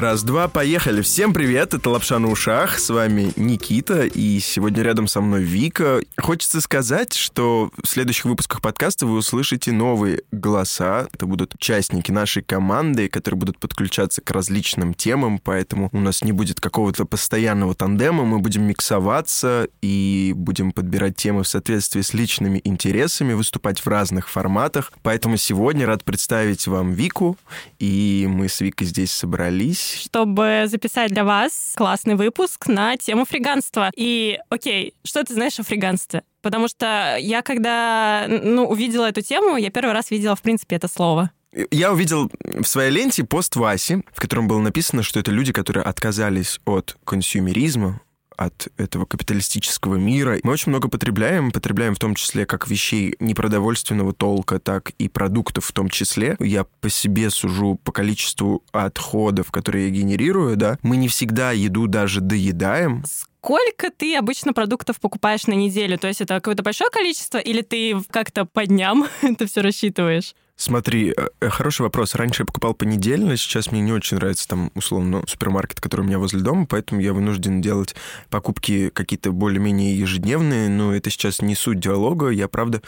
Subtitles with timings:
[0.00, 1.02] Раз-два, поехали.
[1.02, 2.78] Всем привет, это Лапша на ушах.
[2.78, 6.00] С вами Никита, и сегодня рядом со мной Вика.
[6.16, 11.06] Хочется сказать, что в следующих выпусках подкаста вы услышите новые голоса.
[11.12, 16.32] Это будут участники нашей команды, которые будут подключаться к различным темам, поэтому у нас не
[16.32, 22.62] будет какого-то постоянного тандема, мы будем миксоваться и будем подбирать темы в соответствии с личными
[22.64, 24.94] интересами, выступать в разных форматах.
[25.02, 27.36] Поэтому сегодня рад представить вам Вику,
[27.78, 33.90] и мы с Викой здесь собрались чтобы записать для вас классный выпуск на тему фриганства.
[33.96, 36.22] И, окей, что ты знаешь о фриганстве?
[36.42, 40.88] Потому что я, когда ну, увидела эту тему, я первый раз видела, в принципе, это
[40.88, 41.30] слово.
[41.70, 45.82] Я увидел в своей ленте пост Васи, в котором было написано, что это люди, которые
[45.82, 48.00] отказались от консюмеризма,
[48.40, 50.38] от этого капиталистического мира.
[50.42, 55.66] Мы очень много потребляем, потребляем в том числе как вещей непродовольственного толка, так и продуктов
[55.66, 56.36] в том числе.
[56.40, 60.78] Я по себе сужу по количеству отходов, которые я генерирую, да.
[60.82, 63.04] Мы не всегда еду даже доедаем
[63.40, 65.98] сколько ты обычно продуктов покупаешь на неделю?
[65.98, 70.34] То есть это какое-то большое количество или ты как-то по дням это все рассчитываешь?
[70.60, 72.14] Смотри, э, хороший вопрос.
[72.14, 76.18] Раньше я покупал понедельно, сейчас мне не очень нравится там, условно, супермаркет, который у меня
[76.18, 77.94] возле дома, поэтому я вынужден делать
[78.28, 82.28] покупки какие-то более-менее ежедневные, но это сейчас не суть диалога.
[82.28, 82.82] Я, правда,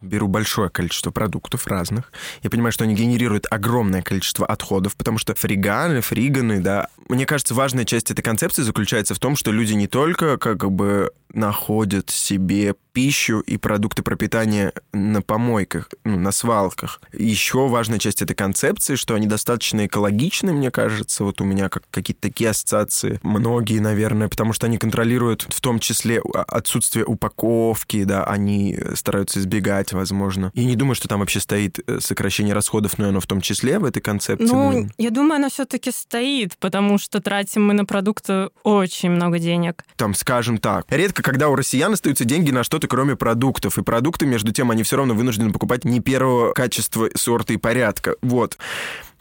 [0.00, 2.12] беру большое количество продуктов разных.
[2.44, 6.86] Я понимаю, что они генерируют огромное количество отходов, потому что фриганы, фриганы, да.
[7.08, 11.10] Мне кажется, важная часть этой концепции заключается в том, что люди не только как бы
[11.32, 17.02] находят себе пищу и продукты пропитания на помойках, ну, на свалках.
[17.12, 21.22] Еще важная часть этой концепции, что они достаточно экологичны, мне кажется.
[21.22, 23.20] Вот у меня как какие-то такие ассоциации.
[23.22, 29.92] Многие, наверное, потому что они контролируют в том числе отсутствие упаковки, да, они стараются избегать,
[29.92, 30.50] возможно.
[30.54, 33.78] Я не думаю, что там вообще стоит э, сокращение расходов, но оно в том числе
[33.78, 34.46] в этой концепции.
[34.46, 39.84] Ну, я думаю, оно все-таки стоит, потому что тратим мы на продукты очень много денег.
[39.96, 43.78] Там, скажем так, редко когда у россиян остаются деньги на что-то, кроме продуктов.
[43.78, 48.16] И продукты, между тем, они все равно вынуждены покупать не первого качества, сорта и порядка.
[48.22, 48.58] Вот.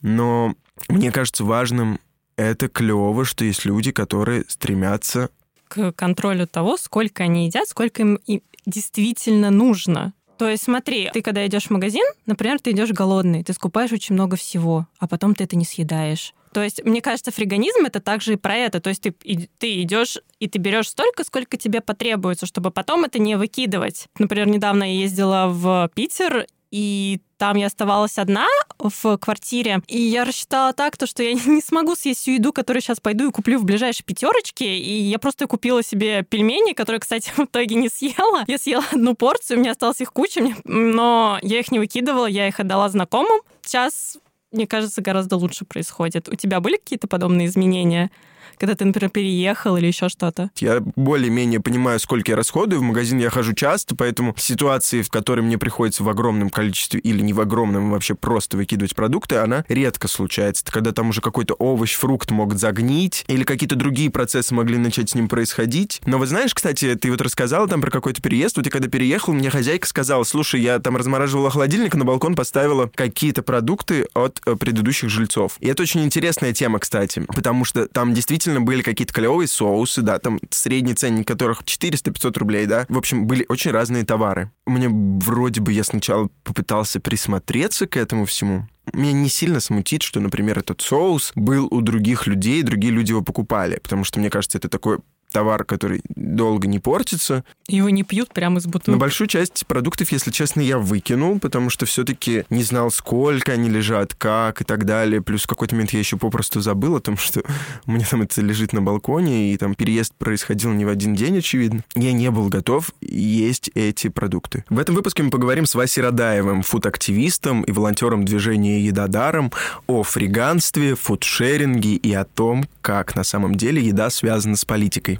[0.01, 0.55] Но
[0.89, 1.99] мне кажется важным
[2.37, 5.29] это клево, что есть люди, которые стремятся
[5.67, 8.19] к контролю того, сколько они едят, сколько им
[8.65, 10.13] действительно нужно.
[10.37, 14.15] То есть смотри, ты когда идешь в магазин, например, ты идешь голодный, ты скупаешь очень
[14.15, 16.33] много всего, а потом ты это не съедаешь.
[16.55, 18.79] То есть, мне кажется, фриганизм это также и про это.
[18.79, 23.03] То есть ты, и, ты идешь и ты берешь столько, сколько тебе потребуется, чтобы потом
[23.03, 24.07] это не выкидывать.
[24.17, 28.47] Например, недавно я ездила в Питер, и там я оставалась одна
[28.79, 32.81] в квартире, и я рассчитала так, то, что я не смогу съесть всю еду, которую
[32.81, 37.31] сейчас пойду и куплю в ближайшей пятерочке, и я просто купила себе пельмени, которые, кстати,
[37.35, 38.45] в итоге не съела.
[38.47, 42.47] Я съела одну порцию, у меня осталось их куча, но я их не выкидывала, я
[42.47, 43.41] их отдала знакомым.
[43.61, 44.17] Сейчас
[44.55, 46.29] мне кажется, гораздо лучше происходит.
[46.29, 48.09] У тебя были какие-то подобные изменения?
[48.57, 50.49] Когда ты, например, переехал или еще что-то?
[50.57, 52.79] Я более-менее понимаю, сколько я расходую.
[52.79, 57.21] В магазин я хожу часто, поэтому ситуации, в которой мне приходится в огромном количестве или
[57.21, 60.63] не в огромном вообще просто выкидывать продукты, она редко случается.
[60.63, 65.09] Это когда там уже какой-то овощ, фрукт мог загнить, или какие-то другие процессы могли начать
[65.09, 66.01] с ним происходить.
[66.05, 68.57] Но вот знаешь, кстати, ты вот рассказала там про какой-то переезд.
[68.57, 72.89] Вот я когда переехал, мне хозяйка сказала, слушай, я там размораживала холодильник, на балкон поставила
[72.93, 75.57] какие-то продукты от э, предыдущих жильцов.
[75.59, 80.01] И это очень интересная тема, кстати, потому что там действительно действительно были какие-то клевые соусы,
[80.01, 82.85] да, там средний ценник которых 400-500 рублей, да.
[82.89, 84.51] В общем, были очень разные товары.
[84.65, 90.19] Мне вроде бы я сначала попытался присмотреться к этому всему, меня не сильно смутит, что,
[90.19, 94.57] например, этот соус был у других людей, другие люди его покупали, потому что, мне кажется,
[94.57, 94.99] это такой
[95.35, 97.43] товар, который долго не портится.
[97.67, 98.91] Его не пьют прямо из бутылки.
[98.91, 103.69] Но большую часть продуктов, если честно, я выкинул, потому что все-таки не знал, сколько они
[103.69, 105.21] лежат, как и так далее.
[105.21, 107.43] Плюс в какой-то момент я еще попросту забыл о том, что
[107.85, 111.39] у меня там это лежит на балконе, и там переезд происходил не в один день,
[111.39, 111.83] очевидно.
[111.95, 114.63] Я не был готов есть эти продукты.
[114.69, 119.51] В этом выпуске мы поговорим с Васей Радаевым, фуд-активистом и волонтером движения «Еда даром»,
[119.87, 125.19] о фриганстве, фудшеринге и о том, как на самом деле еда связана с политикой.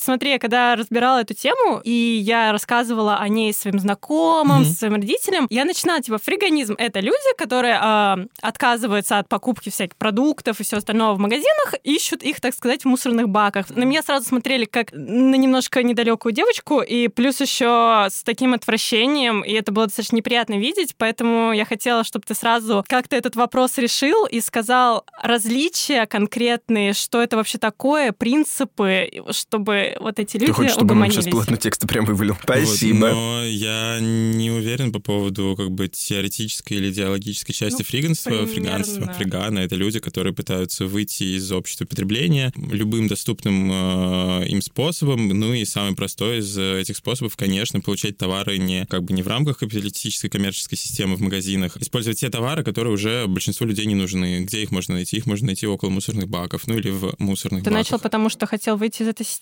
[0.00, 4.78] Смотри, я когда разбирала эту тему, и я рассказывала о ней своим знакомым, mm-hmm.
[4.78, 10.60] своим родителям, я начинала, типа, фриганизм— это люди, которые э, отказываются от покупки всяких продуктов
[10.60, 13.70] и все остальное в магазинах, ищут их, так сказать, в мусорных баках.
[13.70, 19.42] На меня сразу смотрели как на немножко недалекую девочку, и плюс еще с таким отвращением,
[19.42, 23.78] и это было достаточно неприятно видеть, поэтому я хотела, чтобы ты сразу как-то этот вопрос
[23.78, 30.46] решил и сказал различия конкретные, что это вообще такое, принципы, чтобы чтобы вот эти люди
[30.46, 31.24] Ты хочешь, чтобы он угомонились.
[31.24, 32.36] сейчас полотно текста прям вывалил?
[32.42, 33.06] Спасибо.
[33.06, 38.30] Вот, но я не уверен по поводу как бы теоретической или идеологической части Ну, фриганства,
[38.30, 38.84] примерно.
[38.84, 39.12] фриганства.
[39.14, 45.28] Фриганы— это люди, которые пытаются выйти из общества потребления любым доступным э, им способом.
[45.28, 49.28] Ну и самый простой из этих способов, конечно, получать товары не как бы не в
[49.28, 54.40] рамках капиталистической коммерческой системы в магазинах, использовать те товары, которые уже большинству людей не нужны.
[54.44, 55.16] Где их можно найти?
[55.16, 57.86] Их можно найти около мусорных баков, ну или в мусорных Ты баках.
[57.86, 59.37] начал потому, что хотел выйти из этой системы?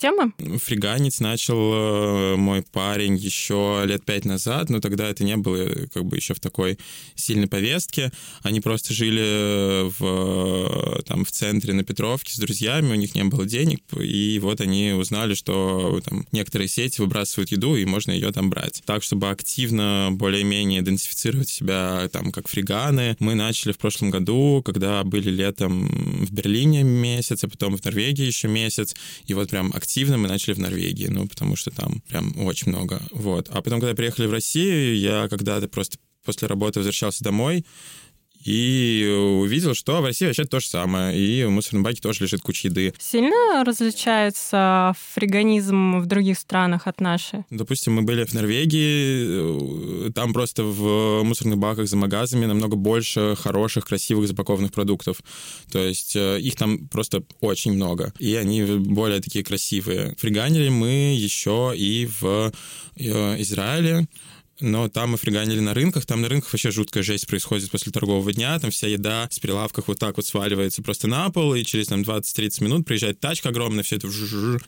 [0.58, 5.86] Фриганить начал э, мой парень еще лет пять назад, но тогда это не было э,
[5.88, 6.78] как бы еще в такой
[7.14, 8.12] сильной повестке.
[8.42, 13.24] Они просто жили в, э, там, в центре на Петровке с друзьями, у них не
[13.24, 18.32] было денег, и вот они узнали, что там, некоторые сети выбрасывают еду, и можно ее
[18.32, 18.82] там брать.
[18.84, 25.02] Так, чтобы активно более-менее идентифицировать себя там как фриганы, мы начали в прошлом году, когда
[25.04, 25.86] были летом
[26.26, 28.94] в Берлине месяц, а потом в Норвегии еще месяц,
[29.26, 33.00] и вот прям активно мы начали в Норвегии, ну, потому что там прям очень много,
[33.12, 33.48] вот.
[33.50, 37.64] А потом, когда приехали в Россию, я когда-то просто после работы возвращался домой,
[38.46, 42.42] и увидел, что в России вообще то же самое, и в мусорном баке тоже лежит
[42.42, 42.94] куча еды.
[42.98, 47.44] Сильно различается фриганизм в других странах от нашей?
[47.50, 53.34] Допустим, мы были в Норвегии, э, там просто в мусорных баках за магазами намного больше
[53.36, 55.20] хороших, красивых запакованных продуктов.
[55.72, 60.14] То есть э, их там просто очень много, и они более такие красивые.
[60.18, 62.52] Фриганили мы еще и в
[62.96, 64.06] э, Израиле,
[64.60, 68.32] но там мы фриганили на рынках, там на рынках вообще жуткая жесть происходит после торгового
[68.32, 71.88] дня, там вся еда с прилавках вот так вот сваливается просто на пол, и через
[71.88, 74.08] там 20-30 минут приезжает тачка огромная, все это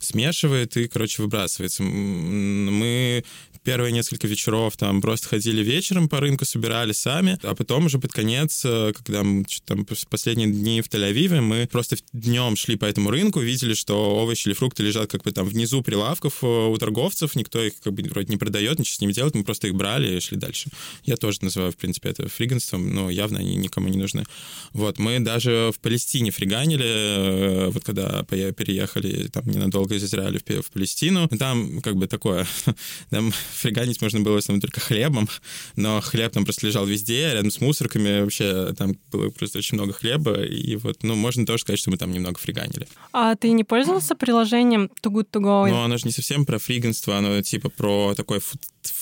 [0.00, 1.82] смешивает и, короче, выбрасывается.
[1.82, 3.24] Мы
[3.68, 8.12] первые несколько вечеров там просто ходили вечером по рынку, собирали сами, а потом уже под
[8.12, 12.86] конец, э, когда мы там пос- последние дни в Тель-Авиве, мы просто днем шли по
[12.86, 16.74] этому рынку, видели, что овощи или фрукты лежат как бы там внизу прилавков э, у
[16.78, 19.74] торговцев, никто их как бы вроде не продает, ничего с ними делает, мы просто их
[19.74, 20.70] брали и шли дальше.
[21.04, 24.24] Я тоже называю, в принципе, это фриганством, но явно они никому не нужны.
[24.72, 30.70] Вот, мы даже в Палестине фриганили, э, вот когда переехали там ненадолго из Израиля в
[30.70, 32.46] Палестину, там как бы такое,
[33.10, 35.28] там фриганить можно было в основном только хлебом,
[35.76, 39.92] но хлеб там просто лежал везде, рядом с мусорками, вообще там было просто очень много
[39.92, 42.86] хлеба, и вот, ну, можно тоже сказать, что мы там немного фриганили.
[43.12, 45.68] А ты не пользовался приложением Too Good To Go?
[45.70, 48.38] Но оно же не совсем про фриганство, оно типа про такой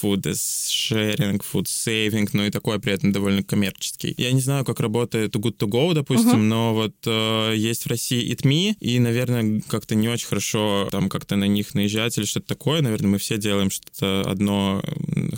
[0.02, 4.14] food, sharing, food saving, но и такой при этом довольно коммерческий.
[4.16, 6.48] Я не знаю, как работает Too Good To Go, допустим, Мгм.
[6.48, 11.08] но вот э, есть в России Eat Me, и, наверное, как-то не очень хорошо там
[11.08, 12.82] как-то на них наезжать или что-то такое.
[12.82, 14.82] Наверное, мы все делаем что-то одно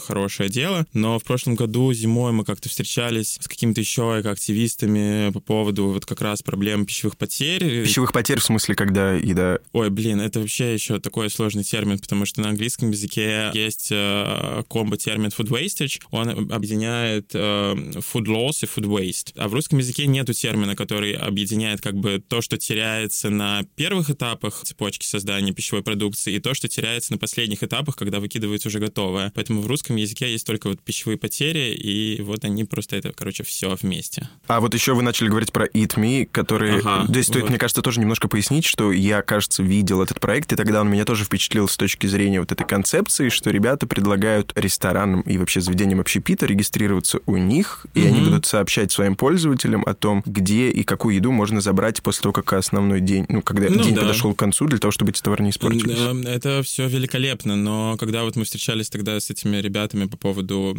[0.05, 5.41] хорошее дело, но в прошлом году зимой мы как-то встречались с какими-то еще активистами по
[5.41, 7.85] поводу вот как раз проблем пищевых потерь.
[7.85, 9.59] Пищевых потерь в смысле, когда еда...
[9.73, 14.63] Ой, блин, это вообще еще такой сложный термин, потому что на английском языке есть э,
[14.69, 16.01] комбо-термин food wastage.
[16.11, 19.33] Он объединяет э, food loss и food waste.
[19.37, 24.11] А в русском языке нету термина, который объединяет как бы то, что теряется на первых
[24.11, 28.81] этапах цепочки создания пищевой продукции, и то, что теряется на последних этапах, когда выкидывается уже
[28.89, 29.33] готовое.
[29.35, 33.45] Поэтому в русском языке есть только вот пищевые потери, и вот они просто это, короче,
[33.45, 34.29] все вместе.
[34.47, 36.81] А вот еще вы начали говорить про Eat Me, который...
[36.81, 37.51] Ага, Здесь стоит, вот.
[37.51, 41.05] мне кажется, тоже немножко пояснить, что я, кажется, видел этот проект, и тогда он меня
[41.05, 46.01] тоже впечатлил с точки зрения вот этой концепции, что ребята предлагают ресторанам и вообще заведениям
[46.01, 48.25] общепита регистрироваться у них, и они Мгм.
[48.31, 52.53] будут сообщать своим пользователям о том, где и какую еду можно забрать после того, как
[52.55, 54.03] основной день, ну, когда Ну день да.
[54.03, 55.99] подошел к концу, для того, чтобы эти товары не испортились.
[56.27, 58.45] Это все великолепно, но когда вот мы
[58.85, 60.77] встречались тогда с этими ребятами по поводу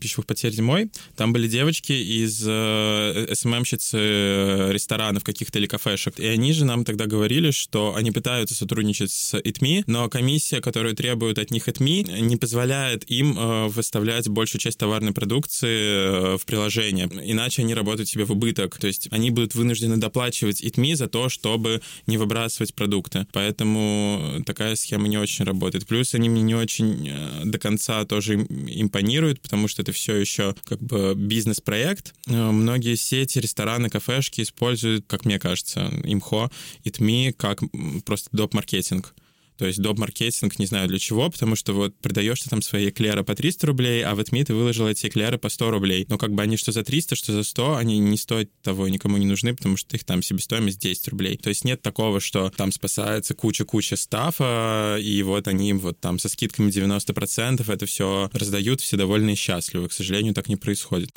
[0.00, 6.26] пищевых потерь зимой, там были девочки из э, СММщицы э, ресторанов каких-то или кафешек, и
[6.26, 11.38] они же нам тогда говорили, что они пытаются сотрудничать с ИТМИ, но комиссия, которую требует
[11.38, 17.62] от них ИТМИ, не позволяет им э, выставлять большую часть товарной продукции в приложение, иначе
[17.62, 21.80] они работают себе в убыток, то есть они будут вынуждены доплачивать ИТМИ за то, чтобы
[22.06, 23.26] не выбрасывать продукты.
[23.32, 25.86] Поэтому такая схема не очень работает.
[25.86, 27.08] Плюс они мне не очень
[27.44, 32.14] до конца тоже им- импонируют, потому что это все еще как бы бизнес-проект.
[32.26, 36.50] Э, Многие сети, рестораны, кафешки используют, как мне кажется, имхо,
[36.84, 37.60] итми как
[38.04, 39.14] просто доп-маркетинг.
[39.60, 43.24] То есть доп-маркетинг, не знаю для чего, потому что вот продаешь ты там свои эклеры
[43.24, 46.06] по 300 рублей, а в ЭТМИ ты выложил эти эклеры по 100 рублей.
[46.08, 49.18] Но как бы они что за 300, что за 100, они не стоят того, никому
[49.18, 51.36] не нужны, потому что их там себестоимость 10 рублей.
[51.36, 56.30] То есть нет такого, что там спасается куча-куча стафа, и вот они вот там со
[56.30, 59.90] скидками 90% это все раздают, все довольны и счастливы.
[59.90, 61.10] К сожалению, так не происходит.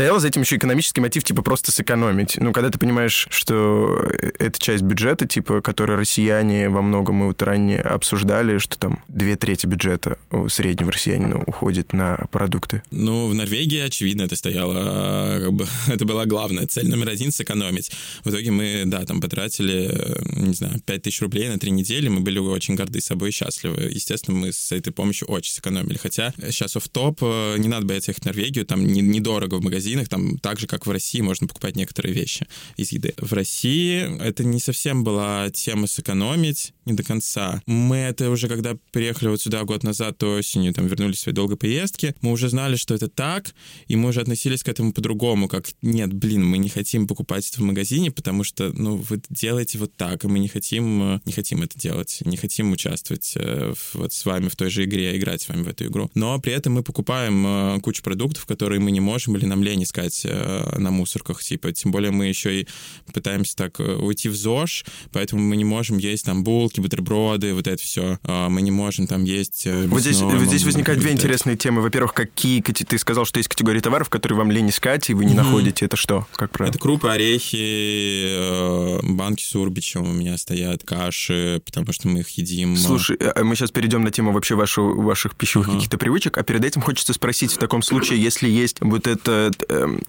[0.00, 2.38] Стоял за этим еще экономический мотив, типа, просто сэкономить.
[2.38, 7.42] Ну, когда ты понимаешь, что это часть бюджета, типа, который россияне во многом мы вот
[7.42, 12.82] ранее обсуждали, что там две трети бюджета у среднего россиянина уходит на продукты.
[12.90, 17.30] Ну, в Норвегии, очевидно, это стояло, а, как бы, это была главная цель номер один—
[17.32, 17.92] сэкономить.
[18.24, 19.94] В итоге мы, да, там потратили,
[20.34, 23.90] не знаю, 5 тысяч рублей на три недели, мы были очень горды собой и счастливы.
[23.90, 25.98] Естественно, мы с этой помощью очень сэкономили.
[25.98, 30.38] Хотя сейчас в топ не надо бояться ехать в Норвегию, там недорого в магазинах, там
[30.38, 33.14] так же, как в России, можно покупать некоторые вещи из еды.
[33.16, 37.62] В России это не совсем была тема сэкономить, не до конца.
[37.66, 41.34] Мы это уже, когда приехали вот сюда год назад, то осенью, там, вернулись в своей
[41.34, 43.54] долгой поездки, мы уже знали, что это так,
[43.88, 47.60] и мы уже относились к этому по-другому, как, нет, блин, мы не хотим покупать это
[47.60, 51.62] в магазине, потому что, ну, вы делаете вот так, и мы не хотим, не хотим
[51.62, 55.48] это делать, не хотим участвовать э, вот с вами в той же игре, играть с
[55.48, 56.10] вами в эту игру.
[56.14, 59.69] Но при этом мы покупаем э, кучу продуктов, которые мы не можем или нам лень
[59.78, 62.68] искать э, на мусорках, типа, тем более мы еще и
[63.12, 67.82] пытаемся так уйти в ЗОЖ, поэтому мы не можем есть там булки, бутерброды, вот это
[67.82, 68.18] все.
[68.24, 69.66] А мы не можем там есть...
[69.66, 71.82] Вот здесь, вот здесь возникают две интересные темы.
[71.82, 72.60] Во-первых, какие...
[72.62, 75.36] Ты сказал, что есть категории товаров, которые вам лень искать, и вы не mm-hmm.
[75.36, 75.84] находите.
[75.86, 76.26] Это что?
[76.34, 76.70] Как правило?
[76.70, 82.76] Это крупы, орехи, банки с урбичем у меня стоят, каши, потому что мы их едим.
[82.76, 85.74] Слушай, мы сейчас перейдем на тему вообще вашу, ваших пищевых uh-huh.
[85.74, 89.59] каких-то привычек, а перед этим хочется спросить в таком случае, если есть вот этот э,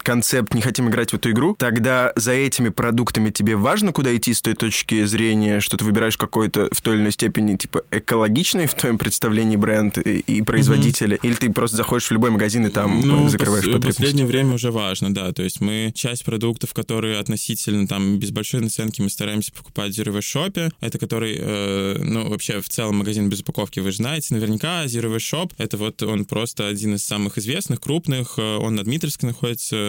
[0.03, 4.33] концепт «не хотим играть в эту игру», тогда за этими продуктами тебе важно, куда идти
[4.33, 8.67] с той точки зрения, что ты выбираешь какой-то в той или иной степени типа экологичный
[8.67, 11.27] в твоем представлении бренд и, и производители, uh-huh.
[11.27, 14.01] или ты просто заходишь в любой магазин и там ну, закрываешь пос- потребности?
[14.01, 18.31] В последнее время уже важно, да, то есть мы часть продуктов, которые относительно там без
[18.31, 22.97] большой наценки мы стараемся покупать в Zero Shop, это который, э, ну, вообще в целом
[22.97, 27.03] магазин без упаковки, вы же знаете, наверняка Zero Shop, это вот он просто один из
[27.03, 29.40] самых известных, крупных, э, он на Дмитровской находится,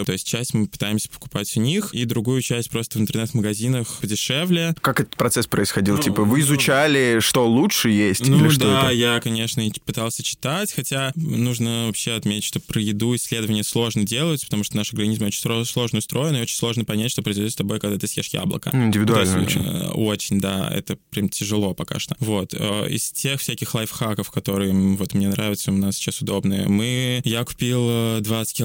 [0.05, 4.75] то есть часть мы пытаемся покупать у них, и другую часть просто в интернет-магазинах подешевле.
[4.81, 5.97] Как этот процесс происходил?
[5.97, 8.27] Ну, типа вы изучали, что лучше есть?
[8.27, 8.95] Ну или что да, это?
[8.95, 14.65] я, конечно, пытался читать, хотя нужно вообще отметить, что про еду исследования сложно делаются, потому
[14.65, 17.99] что наш организм очень сложно устроен, и очень сложно понять, что произойдет с тобой, когда
[17.99, 18.71] ты съешь яблоко.
[18.73, 19.67] Индивидуально есть, очень.
[19.67, 22.15] Э, очень, да, это прям тяжело пока что.
[22.19, 22.55] Вот.
[22.55, 27.21] Э, из тех всяких лайфхаков, которые вот мне нравятся, у нас сейчас удобные, мы...
[27.25, 28.61] Я купил 20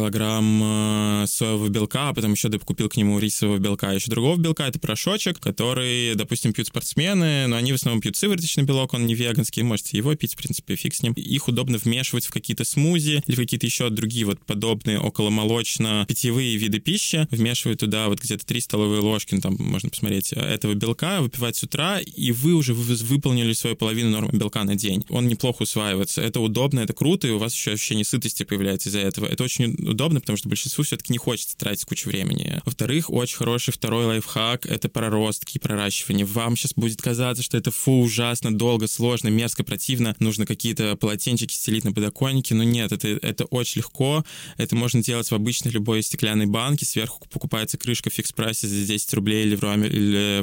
[1.23, 4.79] э, соевого белка, а потом еще купил к нему рисового белка, еще другого белка, это
[4.79, 9.63] порошочек, который, допустим, пьют спортсмены, но они в основном пьют сывороточный белок, он не веганский,
[9.63, 11.13] можете его пить, в принципе, фиг с ним.
[11.13, 17.27] Их удобно вмешивать в какие-то смузи или какие-то еще другие вот подобные околомолочно-питьевые виды пищи,
[17.31, 21.63] вмешивать туда вот где-то 3 столовые ложки, ну, там можно посмотреть, этого белка, выпивать с
[21.63, 25.05] утра, и вы уже выполнили свою половину нормы белка на день.
[25.09, 26.21] Он неплохо усваивается.
[26.21, 29.25] Это удобно, это круто, и у вас еще ощущение сытости появляется из-за этого.
[29.25, 32.61] Это очень удобно, потому что большинству все-таки не хочется тратить кучу времени.
[32.65, 36.25] Во-вторых, очень хороший второй лайфхак— это проростки и проращивание.
[36.25, 41.53] Вам сейчас будет казаться, что это фу, ужасно, долго, сложно, мерзко, противно, нужно какие-то полотенчики
[41.53, 44.25] стелить на подоконнике, но нет, это, это очень легко,
[44.57, 49.13] это можно делать в обычной любой стеклянной банке, сверху покупается крышка в фикс-прайсе за 10
[49.13, 49.63] рублей или в,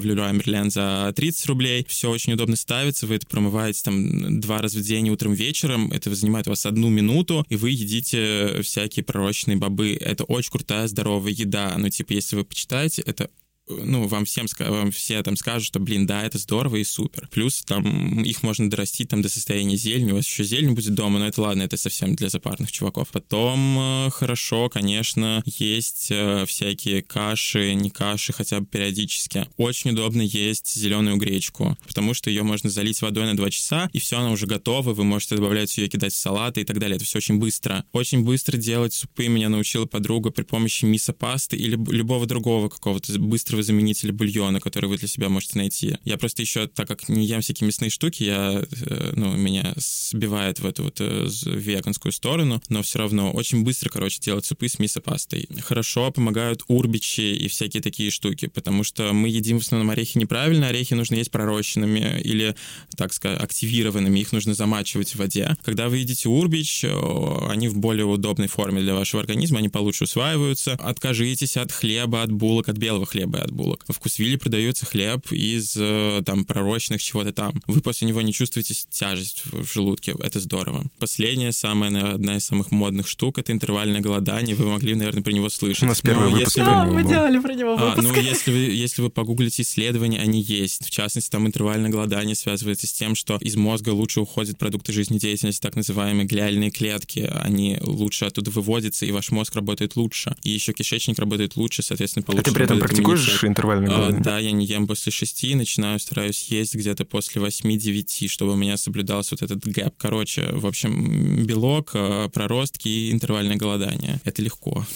[0.04, 4.78] Леруа Мерлен за 30 рублей, все очень удобно ставится, вы это промываете там два раза
[4.78, 9.59] в день, утром, вечером, это занимает у вас одну минуту, и вы едите всякие пророщенные
[9.59, 13.30] бобы, это очень крутая, здоровая еда, ну, типа, если вы почитаете, это
[13.68, 17.28] ну, вам всем вам все там скажут, что, блин, да, это здорово и супер.
[17.30, 21.18] Плюс там их можно дорастить там до состояния зелени, у вас еще зелень будет дома,
[21.18, 23.09] но это ладно, это совсем для запарных чуваков.
[23.11, 29.47] Потом э, хорошо, конечно, есть э, всякие каши, не каши, хотя бы периодически.
[29.56, 33.99] Очень удобно есть зеленую гречку, потому что ее можно залить водой на 2 часа, и
[33.99, 36.97] все, она уже готова, вы можете добавлять ее, кидать в салаты и так далее.
[36.97, 37.85] Это все очень быстро.
[37.92, 43.54] Очень быстро делать супы меня научила подруга при помощи мисо-пасты или любого другого какого-то быстрого
[43.55, 45.97] быстрого заменителя бульона, который вы для себя можете найти.
[46.05, 50.59] Я просто еще, так как не ем всякие мясные штуки, я, э, ну, меня сбивает
[50.61, 54.79] в эту вот э, веганскую сторону, но все равно очень быстро, короче, делать супы с
[54.79, 55.49] мисо-пастой.
[55.63, 60.69] Хорошо помогают урбичи и всякие такие штуки, потому что мы едим в основном орехи неправильно,
[60.69, 62.55] орехи нужно есть пророщенными или,
[62.97, 65.57] так сказать, активированными, их нужно замачивать в воде.
[65.65, 70.73] Когда вы едите урбич, они в более удобной форме для вашего организма, они получше усваиваются.
[70.75, 73.85] Откажитесь от хлеба, от булок, от белого хлеба от булок.
[73.89, 77.63] В Вкусвилле продается хлеб из э, там пророчных чего-то там.
[77.67, 80.15] Вы после него не чувствуете тяжесть в желудке.
[80.21, 80.85] Это здорово.
[80.99, 84.57] Последняя, самая, наверное, одна из самых модных штук— это интервальное голодание.
[84.57, 85.83] Вы могли, наверное, про него слышать.
[85.83, 88.09] У нас первый Но выпуск если Да, мы делали про него а, выпуск.
[88.15, 90.85] ну, если вы, если вы погуглите исследования, они есть.
[90.87, 95.61] В частности, там интервальное голодание связывается с тем, что из мозга лучше уходят продукты жизнедеятельности,
[95.61, 97.31] так называемые глиальные клетки.
[97.43, 100.35] Они лучше оттуда выводятся, и ваш мозг работает лучше.
[100.43, 102.45] И еще кишечник работает лучше, соответственно, А получше.
[102.45, 103.50] ты при этом практикуешь иммунитет.
[103.50, 104.23] интервальное А, голодание?
[104.23, 108.76] да, я не ем после шести, начинаю, стараюсь есть где-то после 8-9, чтобы у меня
[108.76, 109.95] соблюдался вот этот гэп.
[109.97, 114.21] Короче, в общем, белок, э, проростки и интервальное голодание.
[114.25, 114.87] Это легко.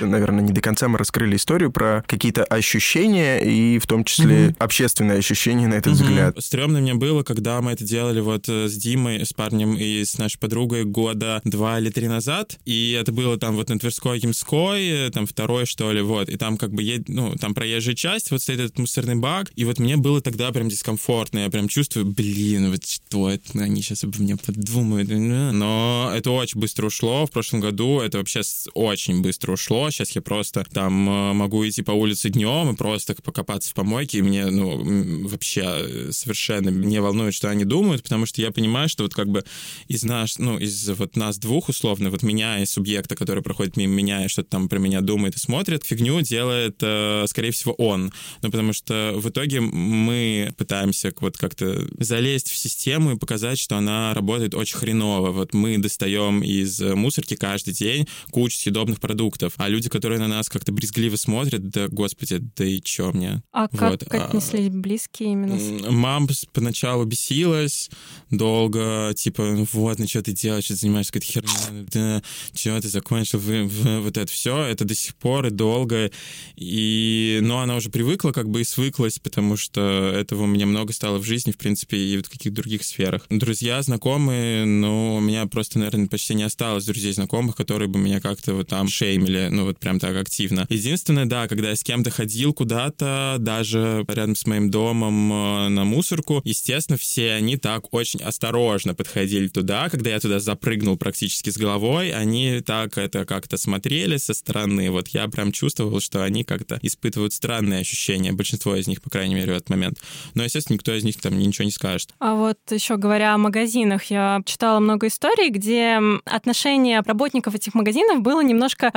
[0.00, 4.56] Наверное, не до конца мы раскрыли историю про какие-то ощущения и в том числе Мгм.
[4.58, 6.02] общественные ощущения на этот Мгм.
[6.02, 6.36] взгляд.
[6.38, 10.18] Стрёмно мне было, когда мы это делали вот э, с Димой, с парнем и с
[10.18, 14.88] нашей подругой года два или три назад, и это было там вот на Тверской Ямской,
[14.88, 17.08] э, там второй, что ли, вот, и там как бы, ед...
[17.08, 20.68] ну, там проезжая часть, вот стоит этот мусорный бак, и вот мне было тогда прям
[20.68, 25.16] дискомфортно, я прям чувствую, блин, вот что это, они сейчас обо мне подумают, э,
[25.52, 28.42] но это очень быстро ушло, в прошлом году это вообще
[28.74, 33.14] очень быстро ушло, сейчас я просто там э, могу идти по улице днем и просто
[33.22, 38.26] покопаться в помойке, и мне, ну, вообще э, совершенно не волнует, что они думают, потому
[38.26, 39.44] что я понимаю, что вот как бы
[39.88, 43.94] из нас, ну, из вот нас двух условно, вот меня и субъекта, который проходит мимо
[43.94, 48.12] меня и что-то там про меня думает и смотрит, фигню делает, э, скорее всего, он.
[48.42, 53.76] Ну, потому что в итоге мы пытаемся вот как-то залезть в систему и показать, что
[53.76, 55.30] она работает очень хреново.
[55.30, 60.48] Вот мы достаем из мусорки каждый день кучу съедобных продуктов, а люди, которые на нас
[60.48, 63.42] как-то брезгливо смотрят, да, господи, да и чё мне?
[63.52, 65.90] А как Вот, а- отнеслись близкие именно?
[65.90, 67.90] Мам поначалу бесилась
[68.30, 72.22] долго, типа, ну вот, ну что ты делаешь, что ты занимаешься какой-то херней, да,
[72.54, 76.10] чего ты закончил, вы- вы- вот это все, это до сих пор и долго,
[76.56, 79.80] и, но она уже привыкла как бы и свыклась, потому что
[80.14, 83.26] этого у меня много стало в жизни, в принципе, и в каких-то других сферах.
[83.30, 88.20] Друзья, знакомые, ну, у меня просто, наверное, почти не осталось друзей знакомых, которые бы меня
[88.20, 90.66] как-то вот там шеймили, ну, вот прям так активно.
[90.68, 95.84] Единственное, да, когда я с кем-то ходил куда-то, даже рядом с моим домом э, на
[95.84, 101.56] мусорку, естественно, все они так очень осторожно подходили туда, когда я туда запрыгнул практически с
[101.56, 106.78] головой, они так это как-то смотрели со стороны, вот я прям чувствовал, что они как-то
[106.82, 109.98] испытывают странные ощущения, большинство из них, по крайней мере, в этот момент.
[110.34, 112.10] Но, естественно, никто из них там ничего не скажет.
[112.18, 118.20] А вот еще говоря о магазинах, я читала много историй, где отношение работников этих магазинов
[118.20, 118.88] было немножко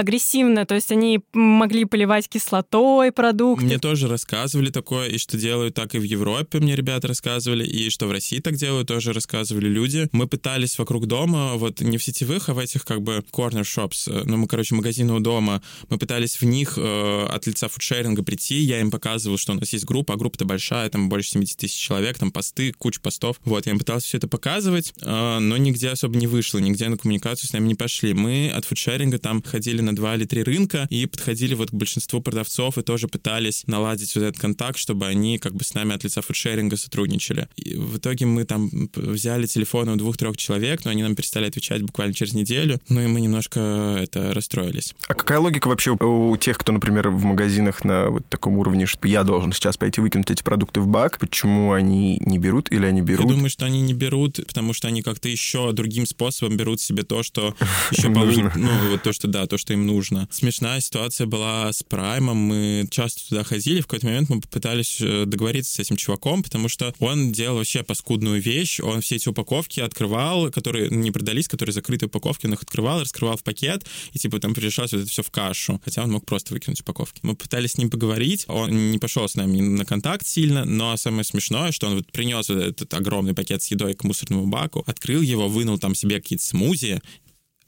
[0.58, 3.66] агрессивное, то есть они могли поливать кислотой продукты.
[3.66, 7.90] Мне тоже рассказывали такое, и что делают так и в Европе, мне ребята рассказывали, и
[7.90, 10.08] что в России так делают, тоже рассказывали люди.
[10.12, 14.08] Мы пытались вокруг дома, вот не в сетевых, а в этих как бы corner shops,
[14.08, 18.24] э, ну, мы, короче, магазины у дома, мы пытались в них э, от лица фудшеринга
[18.24, 21.58] прийти, я им показывал, что у нас есть группа, а группа-то большая, там больше 70
[21.58, 23.40] тысяч человек, там посты, куча постов.
[23.44, 26.98] Вот, я им пытался все это показывать, э, но нигде особо не вышло, нигде на
[26.98, 28.14] коммуникацию с нами не пошли.
[28.14, 32.22] Мы от фудшеринга там ходили на два или три рынка и подходили вот к большинству
[32.22, 36.04] продавцов и тоже пытались наладить вот этот контакт, чтобы они как бы с нами от
[36.04, 37.48] лица фудшеринга сотрудничали.
[37.56, 41.82] И в итоге мы там взяли телефоны у двух-трех человек, но они нам перестали отвечать
[41.82, 44.96] буквально через неделю, ну и мы немножко это расстроились.
[45.08, 49.08] А какая логика вообще у тех, кто, например, в магазинах на вот таком уровне, что
[49.08, 53.02] я должен сейчас пойти выкинуть эти продукты в бак, почему они не берут или они
[53.02, 53.26] берут?
[53.26, 57.04] Я думаю, что они не берут, потому что они как-то еще другим способом берут себе
[57.04, 57.56] то, что
[57.92, 58.52] еще нужно.
[58.56, 60.28] Ну, вот то, что да, то, что им нужно.
[60.38, 62.38] Смешная ситуация была с Праймом.
[62.38, 63.82] Мы часто туда ходили.
[63.82, 67.82] В какой-то момент мы попытались э, договориться с этим чуваком, потому что он делал вообще
[67.82, 68.80] паскудную вещь.
[68.80, 73.36] Он все эти упаковки открывал, которые не продались, которые закрытые упаковки, он их открывал, раскрывал
[73.36, 75.82] в пакет, и типа там превращалось вот это все в кашу.
[75.84, 77.20] Хотя он мог просто выкинуть упаковки.
[77.24, 81.24] Мы пытались с ним поговорить, он не пошел с нами на контакт сильно, но самое
[81.24, 85.24] смешное, что он вот принес вот этот огромный пакет с едой к мусорному баку, открыл
[85.24, 87.02] его, вынул там себе какие-то смузи,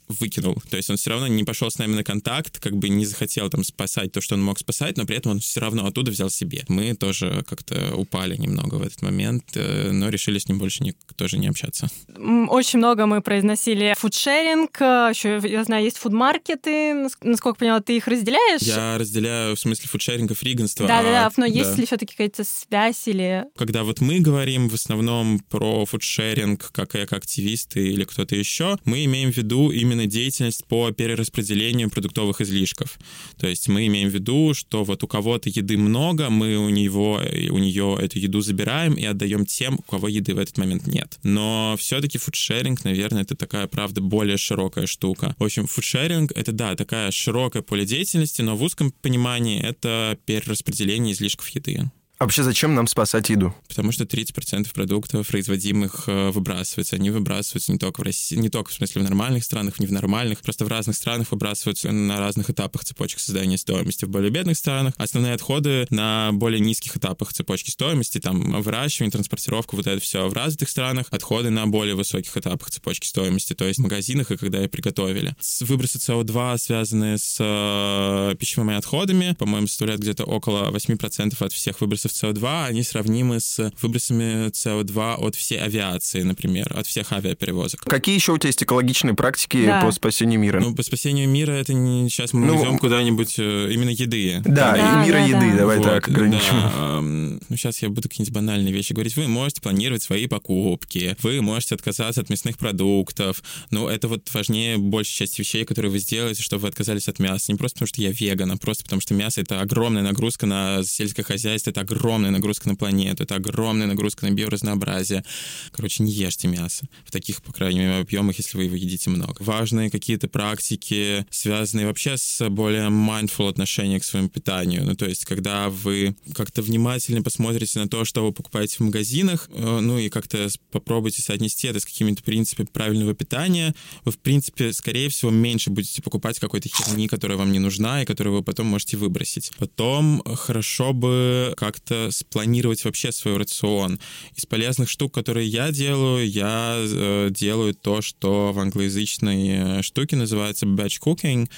[0.10, 0.56] выкинул.
[0.70, 3.50] То есть он все равно не пошел с нами на контакт, как бы не захотел
[3.50, 6.30] там спасать то, что он мог спасать, но при этом он все равно оттуда взял
[6.30, 6.64] себе.
[6.68, 10.94] Мы тоже как-то упали немного в этот момент, э, но решили с ним больше не,
[11.16, 11.90] тоже не общаться.
[12.18, 18.08] Очень много мы произносили фудшеринг, еще, я знаю, есть фудмаркеты, Нас- насколько поняла, ты их
[18.08, 18.62] разделяешь?
[18.62, 20.88] Я разделяю в смысле фудшеринга фриганство.
[20.88, 21.76] Да-да-да, а, но есть да.
[21.76, 23.46] ли все-таки какая-то связь или...
[23.58, 29.32] Когда вот мы говорим в основном про фудшеринг, как эко-активисты или кто-то еще, мы имеем
[29.32, 32.98] в виду именно именно деятельность по перераспределению продуктовых излишков.
[33.38, 37.22] То есть мы имеем в виду, что вот у кого-то еды много, мы у него,
[37.52, 41.20] у нее эту еду забираем и отдаем тем, у кого еды в этот момент нет.
[41.24, 45.36] Но все-таки фудшеринг, наверное, это такая, правда, более широкая штука.
[45.38, 51.14] В общем, фудшеринг— это, да, такая широкая поле деятельности, но в узком понимании это перераспределение
[51.14, 51.92] излишков еды.
[52.20, 53.56] Вообще зачем нам спасать еду?
[53.70, 56.98] Потому что 30% продуктов, производимых, э, выбрасываются.
[56.98, 59.94] Они выбрасываются не только в России, не только в смысле в нормальных странах, не в
[59.94, 64.04] нормальных, просто в разных странах выбрасываются на разных этапах цепочек создания стоимости.
[64.04, 69.78] В более бедных странах основные отходы на более низких этапах цепочки стоимости, там выращивание, транспортировка,
[69.78, 70.28] вот это все.
[70.28, 74.36] В развитых странах отходы на более высоких этапах цепочки стоимости, то есть в магазинах и
[74.36, 75.38] когда их приготовили.
[75.62, 82.09] Выбросы СО2, связанные с э, пищевыми отходами, по-моему, составляют где-то около 8% от всех выбросов
[82.10, 87.82] выбросов СО2, они сравнимы с выбросами СО2 от всей авиации, например, от всех авиаперевозок.
[87.82, 89.82] Какие еще у тебя есть экологичные практики да.
[89.82, 90.60] по спасению мира?
[90.60, 94.42] Ну, по спасению мира это не сейчас мы ну, идем куда-нибудь э, именно еды.
[94.46, 95.58] Да, да и мира да, еды, да.
[95.58, 96.54] давай вот, так ограничим.
[96.54, 99.16] Да, ну, сейчас я буду какие-нибудь банальные вещи говорить.
[99.16, 104.78] Вы можете планировать свои покупки, вы можете отказаться от мясных продуктов, но это вот важнее
[104.78, 107.52] большей части вещей, которые вы сделаете, чтобы вы отказались от мяса.
[107.52, 110.84] Не просто потому, что я веган, а просто потому, что мясо— это огромная нагрузка на
[110.84, 115.24] сельское хозяйство, это огромная огромная нагрузка на планету, это огромная нагрузка на биоразнообразие.
[115.72, 119.42] Короче, не ешьте мясо в таких, по крайней мере, объемах, если вы его едите много.
[119.42, 124.86] Важные какие-то практики, связанные вообще с более mindful отношением к своему питанию.
[124.86, 129.50] Ну, то есть, когда вы как-то внимательно посмотрите на то, что вы покупаете в магазинах,
[129.54, 134.72] э, ну и как-то попробуйте соотнести это с какими-то принципами правильного питания, вы, в принципе,
[134.72, 138.68] скорее всего, меньше будете покупать какой-то херни, которая вам не нужна и которую вы потом
[138.68, 139.52] можете выбросить.
[139.58, 144.00] Потом хорошо бы как-то как-то спланировать вообще свой рацион.
[144.36, 150.16] Из полезных штук, которые я делаю, я э, делаю то, что в англоязычной э, штуке
[150.16, 151.50] называется batch cooking.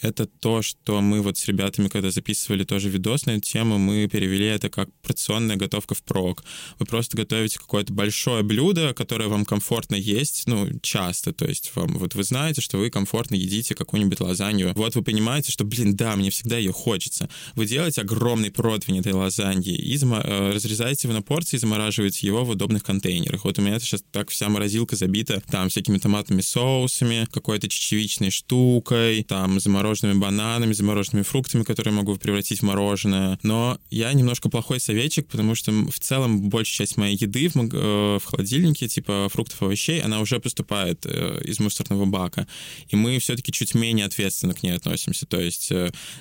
[0.00, 4.08] Это то, что мы вот с ребятами, когда записывали тоже видос на эту тему, мы
[4.08, 6.44] перевели это как порционная готовка в прок.
[6.78, 11.98] Вы просто готовите какое-то большое блюдо, которое вам комфортно есть, ну, часто, то есть вам,
[11.98, 14.72] вот вы знаете, что вы комфортно едите какую-нибудь лазанью.
[14.74, 17.28] Вот вы понимаете, что, блин, да, мне всегда ее хочется.
[17.54, 22.50] Вы делаете огромный противень этой лазаньи, и э, разрезаете его на порции, замораживаете его в
[22.50, 23.44] удобных контейнерах.
[23.44, 29.22] Вот у меня сейчас так вся морозилка забита там всякими томатными соусами, какой-то чечевичной штукой,
[29.22, 33.38] там замороженными бананами, замороженными фруктами, которые могу превратить в мороженое.
[33.42, 38.18] Но я немножко плохой советчик, потому что в целом большая часть моей еды в, э,
[38.18, 42.46] в холодильнике, типа фруктов, овощей, она уже поступает э, из мусорного бака.
[42.88, 45.26] И мы все-таки чуть менее ответственно к ней относимся.
[45.26, 45.72] То есть,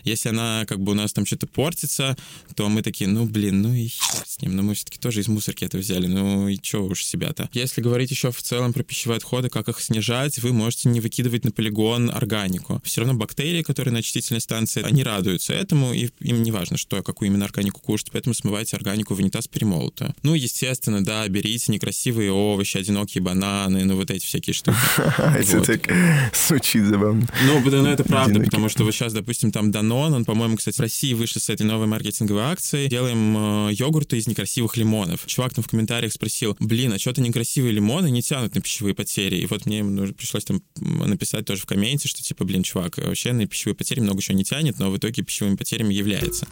[0.04, 2.16] если она как бы у нас там что-то портится,
[2.56, 4.56] то мы такие, ну, блин, блин, ну и хер с ним.
[4.56, 6.08] Но мы все-таки тоже из мусорки это взяли.
[6.08, 7.50] Ну и чё уж себя-то.
[7.54, 11.46] Если говорить еще в целом про пищевые отходы, как их снижать, вы можете не выкидывать
[11.46, 12.82] на полигон органику.
[12.84, 17.04] Все равно бактерии, которые на очистительной станции, они радуются этому, и им не важно, что,
[17.04, 20.14] какую именно органику кушать, поэтому смывайте органику в унитаз перемолотую.
[20.24, 24.78] Ну, естественно, да, берите некрасивые овощи, одинокие бананы, ну вот эти всякие штуки.
[25.18, 25.92] Это так
[26.34, 27.28] звучит забавно.
[27.46, 30.82] Ну, ну, это правда, потому что вот сейчас, допустим, там Данон, он, по-моему, кстати, в
[30.82, 32.88] России вышел с этой новой маркетинговой акцией.
[32.90, 35.26] Делаем э, йогурта из некрасивых лимонов.
[35.26, 39.38] Чувак там в комментариях спросил, блин, а что-то некрасивые лимоны не тянут на пищевые потери.
[39.38, 39.84] И вот мне
[40.14, 44.22] пришлось там написать тоже в комменте, что типа, блин, чувак, вообще на пищевые потери много
[44.22, 46.48] чего не тянет, но в итоге пищевыми потерями является.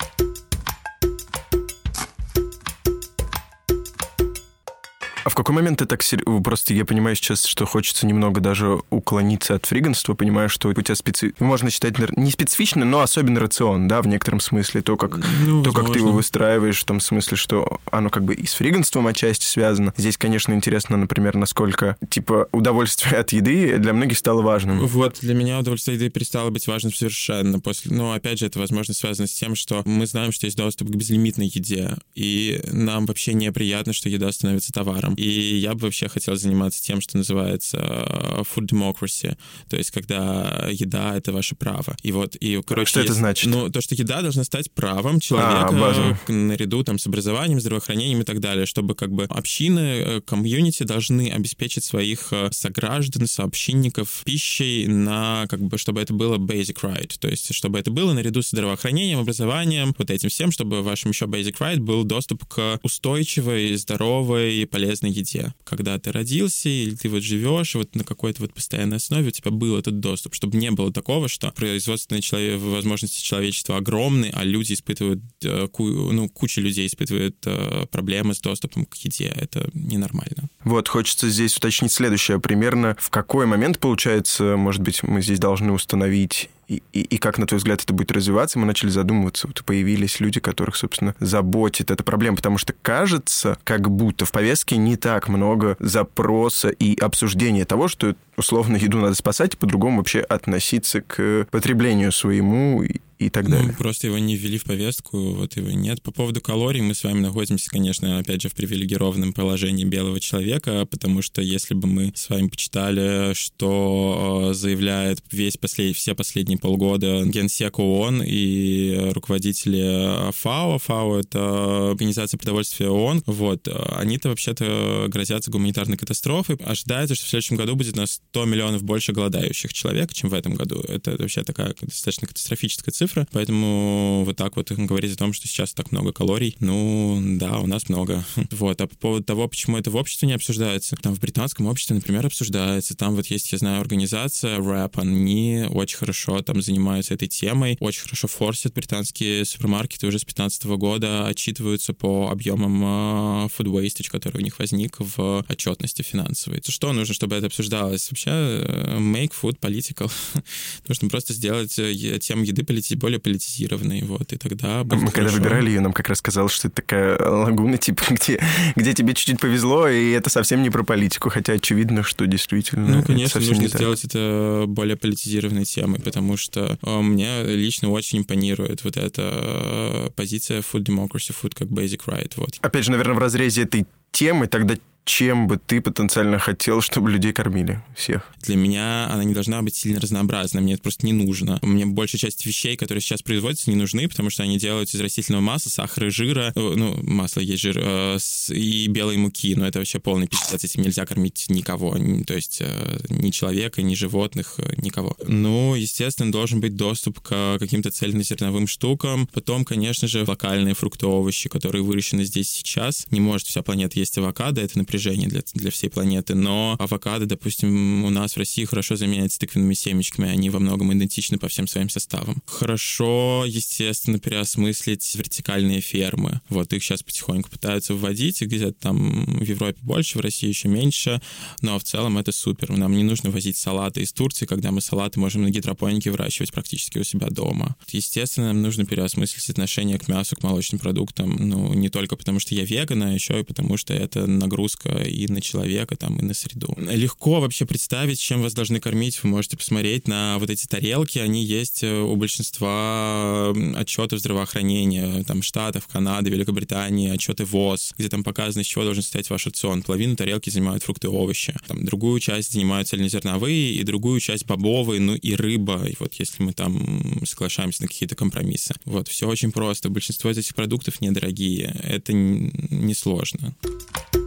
[5.34, 6.43] В какой момент ты так серьезно...
[6.43, 10.93] Просто я понимаю сейчас, что хочется немного даже уклониться от фриганства, понимаю, что у тебя
[10.93, 11.34] специ...
[11.39, 14.84] можно считать не специфичный, но особенный рацион, да, в некотором смысле.
[14.84, 18.36] То, как, ну, то, как ты его выстраиваешь, в том смысле, что оно как бы
[18.36, 19.91] и с фриганством отчасти связано.
[19.98, 24.86] Здесь, конечно, интересно, например, насколько, типа, удовольствие от еды для многих стало важным.
[24.86, 27.60] Вот, для меня удовольствие от еды перестало быть важным совершенно.
[27.60, 27.91] После...
[27.91, 30.96] Но, опять же, это, возможно, связано с тем, что мы знаем, что есть доступ к
[30.96, 35.15] безлимитной еде, и нам вообще неприятно, что еда становится товаром.
[35.23, 39.38] И я бы вообще хотел заниматься тем, что называется э, food democracy,
[39.69, 41.95] то есть когда еда— это ваше право.
[42.01, 42.89] И вот, и, короче...
[42.89, 43.49] Что есть, это значит?
[43.49, 48.25] Ну, то, что еда должна стать правом человека а, наряду там с образованием, здравоохранением и
[48.25, 54.88] так далее, чтобы как бы общины, э, комьюнити должны обеспечить своих э, сограждан, сообщинников пищей
[54.88, 58.49] на, как бы, чтобы это было basic right, то есть чтобы это было наряду с
[58.49, 64.67] здравоохранением, образованием, вот этим всем, чтобы вашим еще basic right был доступ к устойчивой, здоровой,
[64.69, 65.54] полезной на еде.
[65.63, 69.52] Когда ты родился или ты вот живешь, вот на какой-то вот постоянной основе у тебя
[69.52, 74.73] был этот доступ, чтобы не было такого, что производственные человек, возможности человечества огромны, а люди
[74.73, 79.26] испытывают, э, ну, куча людей испытывает э, проблемы с доступом к еде.
[79.36, 80.49] Это ненормально.
[80.63, 82.39] Вот, хочется здесь уточнить следующее.
[82.39, 87.38] Примерно в какой момент, получается, может быть, мы здесь должны установить и, и, и как,
[87.38, 89.47] на твой взгляд, это будет развиваться, мы начали задумываться.
[89.47, 94.78] Вот появились люди, которых, собственно, заботит эта проблема, потому что кажется, как будто в повестке
[94.78, 100.19] не так много запроса и обсуждения того, что условно еду надо спасать, и по-другому вообще
[100.19, 102.84] относиться к потреблению своему
[103.19, 103.67] и так далее.
[103.67, 106.02] Ну, просто его не ввели в повестку, вот его нет.
[106.02, 110.86] По поводу калорий мы с вами находимся, конечно, опять же, в привилегированном положении белого человека,
[110.86, 115.95] потому что если бы мы с вами почитали, что э, заявляет весь послед...
[115.95, 124.30] все последние полгода генсек ООН и руководители ФАО, ФАО— это Организация продовольствия ООН, вот, они-то
[124.30, 126.58] вообще-то грозятся гуманитарной катастрофой.
[126.58, 130.56] Ожидается, что в следующем году будет на 100 миллионов больше голодающих человек, чем в этом
[130.56, 130.82] году.
[130.82, 135.47] Это вообще такая достаточно катастрофическая цифра цифры, поэтому вот так вот говорить о том, что
[135.47, 138.23] сейчас так много калорий, ну да, у нас много.
[138.63, 141.95] Вот, а по поводу того, почему это в обществе не обсуждается, там в британском обществе,
[141.95, 147.27] например, обсуждается, там вот есть, я знаю, организация RAP, они очень хорошо там занимаются этой
[147.27, 153.67] темой, очень хорошо форсят британские супермаркеты уже с 2015 года, отчитываются по объемам uh, food
[153.67, 156.61] wastage, который у них возник в отчетности финансовой.
[156.65, 158.09] Что нужно, чтобы это обсуждалось?
[158.09, 160.11] Вообще, э, make food political.
[160.87, 165.69] Нужно просто сделать э, тему еды политической более политизированной, вот, и тогда Мы когда выбирали
[165.69, 168.39] ее, нам как раз казалось, что это такая лагуна, типа, где,
[168.75, 173.03] где тебе чуть-чуть повезло, и это совсем не про политику, хотя очевидно, что действительно Ну,
[173.03, 174.12] конечно, нужно сделать так.
[174.12, 180.62] это более политизированной темой, потому что э, мне лично очень импонирует вот эта э, позиция
[180.62, 182.58] food democracy, food как basic right, вот.
[182.62, 187.34] Опять же, наверное, в разрезе этой темы тогда чем бы ты потенциально хотел, чтобы людей
[187.34, 188.32] кормили всех?
[188.41, 191.60] Для меня она не должна быть сильно разнообразна, мне это просто не нужно.
[191.62, 195.41] Мне большая часть вещей, которые сейчас производятся, не нужны, потому что они делаются из растительного
[195.41, 198.17] масла, сахара, жира, э, ну, масло есть жир, э,
[198.49, 202.99] и белой муки, но это вообще полный пиздец, этим нельзя кормить никого, то есть э,
[203.10, 205.17] ни человека, ни животных, никого.
[205.26, 211.49] Ну, естественно, должен быть доступ к каким-то цельнозерновым штукам, потом, конечно же, локальные фрукты, овощи,
[211.49, 213.06] которые выращены здесь сейчас.
[213.12, 216.35] Не может вся планета есть авокадо, это, напряжение для, для всей планеты.
[216.35, 221.37] Но авокадо, допустим, у нас в России хорошо заменяется тыквенными семечками, они во многом идентичны
[221.37, 222.41] по всем своим составам.
[222.45, 226.41] Хорошо, естественно, переосмыслить вертикальные фермы.
[226.49, 231.21] Вот их сейчас потихоньку пытаются вводить, где-то там в Европе больше, в России еще меньше,
[231.61, 232.71] но в целом это супер.
[232.71, 236.99] Нам не нужно возить салаты из Турции, когда мы салаты можем на гидропонике выращивать практически
[236.99, 237.75] у себя дома.
[237.89, 241.35] Естественно, нам нужно переосмыслить отношение к мясу, к молочным продуктам.
[241.35, 245.27] Ну, не только потому, что я веган, а еще и потому, что это нагрузка и
[245.27, 246.75] на человека, там, и на среду.
[246.77, 249.21] Легко вообще представить, чем вас должны кормить.
[249.23, 251.19] Вы можете посмотреть на вот эти тарелки.
[251.19, 258.23] Они есть э, у большинства отчетов здравоохранения, там, Штатов, Канады, Великобритании, отчеты ВОЗ, где там
[258.23, 259.84] показано, из чего должен состоять ваш рацион.
[259.84, 261.56] Половину тарелки занимают фрукты и овощи.
[261.67, 265.86] Там, другую часть занимают цельнозерновые, и другую часть бобовые, ну и рыба.
[265.86, 268.73] И вот если мы там соглашаемся на какие-то компромиссы.
[268.86, 269.89] Вот, все очень просто.
[269.89, 271.75] Большинство из этих продуктов недорогие.
[271.84, 273.56] Это несложно.
[273.63, 274.22] Не Thank you.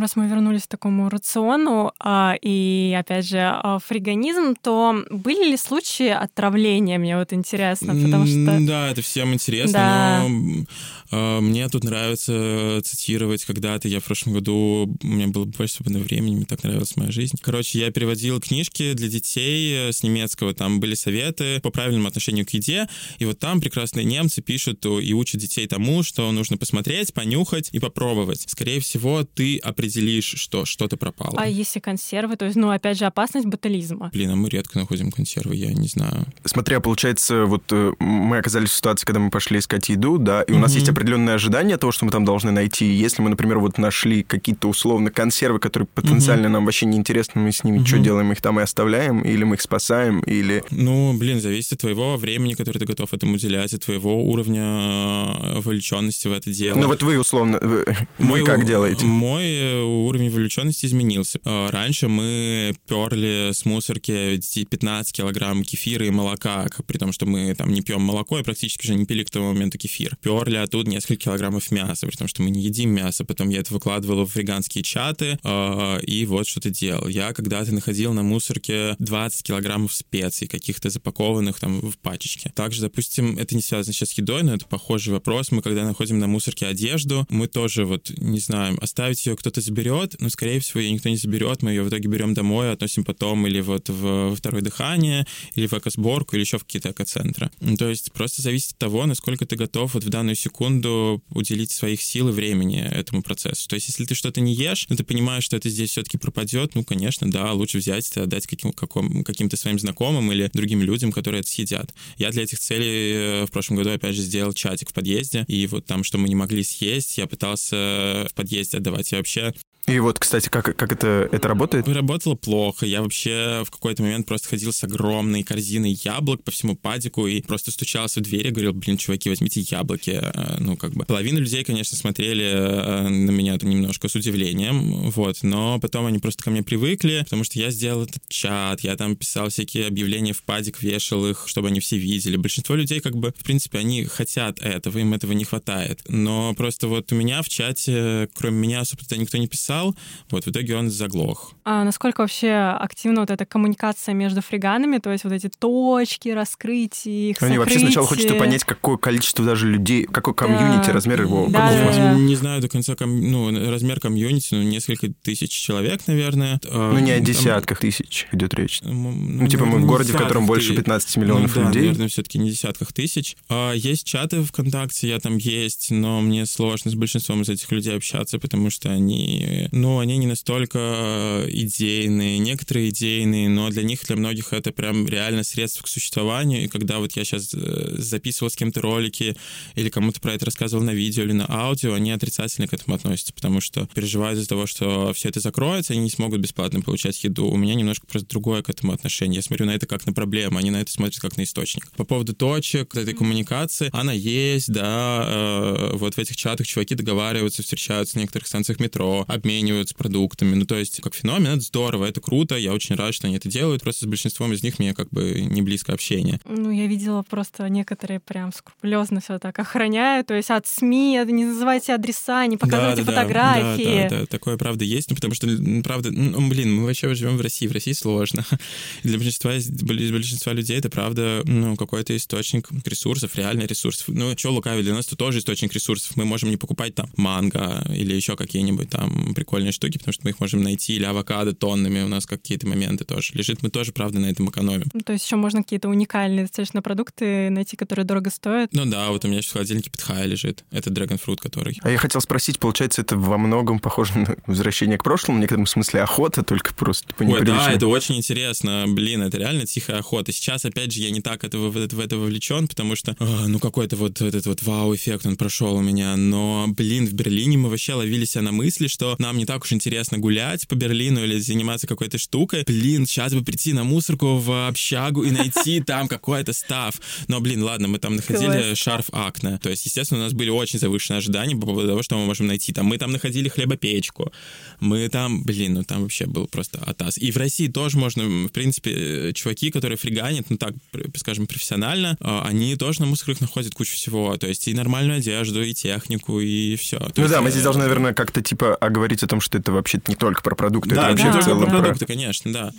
[0.00, 5.56] Раз мы вернулись к такому рациону а, и, опять же, а, фриганизм, то были ли
[5.56, 6.98] случаи отравления?
[6.98, 8.58] Мне вот интересно, потому что...
[8.60, 10.24] Да, это всем интересно, да.
[10.28, 10.64] но
[11.10, 13.88] а, мне тут нравится цитировать когда-то.
[13.88, 17.36] Я в прошлом году, у меня было больше свободного времени, мне так нравилась моя жизнь.
[17.40, 20.54] Короче, я переводил книжки для детей э, с немецкого.
[20.54, 22.88] Там были советы по правильному отношению к еде.
[23.18, 27.78] И вот там прекрасные немцы пишут и учат детей тому, что нужно посмотреть, понюхать и
[27.78, 28.44] попробовать.
[28.48, 31.34] Скорее всего, ты определишь, что что-то пропало.
[31.36, 32.36] А если консервы?
[32.36, 34.10] То есть, ну, опять же, опасность ботулизма.
[34.12, 36.26] Блин, а мы редко находим консервы, я не знаю.
[36.44, 40.52] Смотря, получается, вот э, мы оказались в ситуации, когда мы пошли искать еду, да, и
[40.52, 40.58] у mm-hmm.
[40.58, 42.86] нас есть определенное ожидание того, что мы там должны найти.
[42.86, 47.52] Если мы, например, вот нашли какие-то условно консервы, которые потенциально нам вообще не интересны, мы
[47.52, 48.32] с ними что делаем?
[48.32, 50.62] Их там и оставляем, или мы их спасаем, или...
[50.70, 55.60] Ну, блин, зависит от твоего времени, которое ты готов этому уделять, от твоего уровня э,
[55.60, 56.78] вовлеченности в это дело.
[56.78, 57.84] Ну вот вы, условно, вы,
[58.18, 59.04] мой, вы как делаете?
[59.04, 61.40] Мой э, уровень вовлеченности изменился.
[61.44, 67.54] Э, раньше мы перли с мусорки 15 килограмм кефира и молока, при том, что мы
[67.54, 70.16] там не пьем молоко и практически же не пили к тому моменту кефир.
[70.22, 73.24] Перли оттуда несколько килограммов мяса, потому что мы не едим мясо.
[73.24, 77.08] Потом я это выкладывал в веганские чаты э, и вот что-то делал.
[77.08, 82.52] Я когда-то находил на мусорке 20 килограммов специй, каких-то запакованных там в пачечке.
[82.54, 85.50] Также, допустим, это не связано сейчас с едой, но это похожий вопрос.
[85.50, 90.16] Мы когда находим на мусорке одежду, мы тоже вот, не знаем, оставить ее кто-то заберет,
[90.20, 93.46] но, скорее всего, ее никто не заберет, мы ее в итоге берем домой, относим потом
[93.46, 97.50] или вот в, во второе дыхание, или в экосборку, или еще в какие-то экоцентры.
[97.78, 102.02] То есть просто зависит от того, насколько ты готов вот в данную секунду уделить своих
[102.02, 103.68] сил и времени этому процессу.
[103.68, 106.74] То есть если ты что-то не ешь, но ты понимаешь, что это здесь все-таки пропадет,
[106.74, 111.12] ну, конечно, да, лучше взять это, отдать каким, каком, каким-то своим знакомым или другим людям,
[111.12, 111.94] которые это съедят.
[112.18, 115.66] Я для этих целей э, в прошлом году, опять же, сделал чатик в подъезде, и
[115.66, 119.12] вот там, что мы не могли съесть, я пытался в подъезде отдавать.
[119.12, 119.51] Я вообще
[119.88, 121.88] и вот, кстати, как, как это, это работает?
[121.88, 122.86] Работало плохо.
[122.86, 127.42] Я вообще в какой-то момент просто ходил с огромной корзиной яблок по всему падику и
[127.42, 130.20] просто стучался в дверь и говорил, блин, чуваки, возьмите яблоки.
[130.22, 131.04] Э, ну, как бы.
[131.04, 136.44] Половина людей, конечно, смотрели э, на меня немножко с удивлением, вот, но потом они просто
[136.44, 140.44] ко мне привыкли, потому что я сделал этот чат, я там писал всякие объявления в
[140.44, 142.36] падик, вешал их, чтобы они все видели.
[142.36, 146.02] Большинство людей, как бы, в принципе, они хотят этого, им этого не хватает.
[146.06, 149.94] Но просто вот у меня в чате, кроме меня, особо никто не писал, писал,
[150.30, 151.52] вот в итоге он заглох.
[151.64, 157.30] А насколько вообще активна вот эта коммуникация между фриганами, то есть вот эти точки, раскрытия,
[157.30, 160.92] их Они вообще сначала хочется понять, какое количество даже людей, какой комьюнити, да.
[160.92, 161.46] размер его.
[161.48, 162.14] Да, да, да.
[162.14, 163.20] Не знаю до конца, ком...
[163.30, 166.60] ну, размер комьюнити, ну, несколько тысяч человек, наверное.
[166.64, 167.90] Ну, не о десятках Там...
[167.90, 168.80] тысяч идет речь.
[168.82, 171.82] Ну, ну типа мы в городе, в котором больше 15 миллионов ну, да, людей.
[171.82, 173.36] наверное, все-таки не десятках тысяч.
[173.48, 177.96] А, есть чаты ВКонтакте, я там есть, но мне сложно с большинством из этих людей
[177.96, 184.04] общаться, потому что они ну, они не настолько э, идейные, некоторые идейные, но для них,
[184.06, 186.64] для многих это прям реально средство к существованию.
[186.64, 189.36] И когда вот я сейчас э, записывал с кем-то ролики
[189.74, 193.32] или кому-то про это рассказывал на видео или на аудио, они отрицательно к этому относятся,
[193.32, 197.46] потому что переживают из-за того, что все это закроется, они не смогут бесплатно получать еду.
[197.46, 199.36] У меня немножко просто другое к этому отношение.
[199.36, 201.90] Я смотрю на это как на проблему, они на это смотрят как на источник.
[201.92, 207.62] По поводу точек, этой коммуникации, она есть, да, э, вот в этих чатах чуваки договариваются,
[207.62, 210.54] встречаются на некоторых станциях метро, обмениваются обмениваются продуктами.
[210.54, 213.48] Ну, то есть, как феномен, это здорово, это круто, я очень рад, что они это
[213.48, 213.82] делают.
[213.82, 216.40] Просто с большинством из них мне как бы не близко общение.
[216.46, 221.44] Ну, я видела просто некоторые прям скрупулезно все так охраняют, то есть от СМИ, не
[221.44, 224.02] называйте адреса, не показывайте да, да, фотографии.
[224.02, 225.46] Да, да, да, такое правда есть, ну, потому что,
[225.84, 228.44] правда, ну, блин, мы вообще живем в России, в России сложно.
[229.02, 234.04] Для большинства, для большинства людей это, правда, ну, какой-то источник ресурсов, реальный ресурс.
[234.06, 236.16] Ну, что лукавить, для нас это тоже источник ресурсов.
[236.16, 240.30] Мы можем не покупать там манго или еще какие-нибудь там прикольные штуки, потому что мы
[240.30, 243.60] их можем найти, или авокадо тоннами у нас какие-то моменты тоже лежит.
[243.62, 244.86] Мы тоже, правда, на этом экономим.
[244.92, 248.70] Ну, то есть еще можно какие-то уникальные достаточно продукты найти, которые дорого стоят?
[248.72, 250.64] Ну да, вот у меня сейчас в холодильнике питхай лежит.
[250.70, 251.76] Это драгонфрут, который.
[251.82, 255.66] А я хотел спросить, получается, это во многом похоже на возвращение к прошлому, в некотором
[255.66, 258.84] смысле охота, только просто типа Ой, да, это очень интересно.
[258.86, 260.30] Блин, это реально тихая охота.
[260.30, 263.48] Сейчас, опять же, я не так этого, в, это, в это вовлечен, потому что, а,
[263.48, 266.16] ну, какой-то вот этот вот вау-эффект он прошел у меня.
[266.16, 269.72] Но, блин, в Берлине мы вообще ловили себя на мысли, что нам не так уж
[269.72, 272.64] интересно гулять по Берлину или заниматься какой-то штукой.
[272.66, 276.94] Блин, сейчас бы прийти на мусорку в общагу и найти там какой-то став.
[277.28, 279.58] Но, блин, ладно, мы там находили шарф Акне.
[279.58, 282.46] То есть, естественно, у нас были очень завышенные ожидания по поводу того, что мы можем
[282.46, 282.72] найти.
[282.72, 284.32] Там мы там находили хлебопечку.
[284.80, 287.18] Мы там, блин, ну там вообще был просто атас.
[287.18, 290.74] И в России тоже можно, в принципе, чуваки, которые фриганят, ну так,
[291.16, 294.36] скажем, профессионально, а, они тоже на мусорах находят кучу всего.
[294.36, 296.98] То есть и нормальную одежду, и технику, и все.
[296.98, 299.72] То ну есть, да, мы здесь должны, наверное, как-то типа оговорить о том, что это
[299.72, 302.72] вообще не только про продукты, да, это вообще да, в целом про продукты, конечно, да.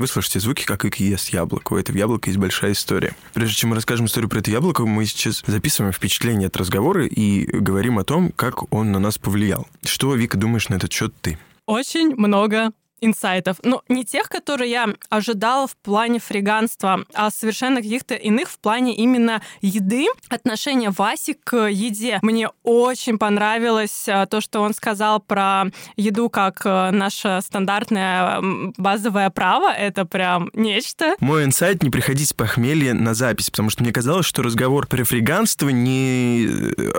[0.00, 1.74] Вы слышите звуки, как Ик ест яблоко.
[1.74, 3.14] У этого яблока есть большая история.
[3.34, 7.44] Прежде чем мы расскажем историю про это яблоко, мы сейчас записываем впечатление от разговора и
[7.44, 9.68] говорим о том, как он на нас повлиял.
[9.84, 11.38] Что, Вика, думаешь на этот счет ты?
[11.66, 12.70] Очень много
[13.00, 13.58] инсайтов.
[13.62, 18.94] Ну, не тех, которые я ожидала в плане фриганства, а совершенно каких-то иных в плане
[18.96, 20.06] именно еды.
[20.28, 22.18] Отношение Васи к еде.
[22.22, 28.40] Мне очень понравилось а, то, что он сказал про еду как э, наше стандартное
[28.76, 29.72] базовое право.
[29.72, 31.16] Это прям нечто.
[31.20, 35.04] Мой инсайт— не приходить с похмелья на запись, потому что мне казалось, что разговор про
[35.04, 36.48] фриганство не...